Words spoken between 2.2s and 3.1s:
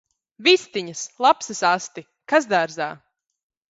Kas dārzā!